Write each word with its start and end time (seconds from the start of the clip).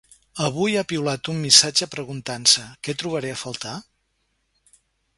Avui 0.45 0.77
ha 0.79 0.83
piulat 0.93 1.29
un 1.33 1.43
missatge 1.43 1.89
preguntant-se: 1.97 2.67
Què 2.89 2.99
trobaré 3.03 3.35
a 3.35 3.39
faltar? 3.47 3.79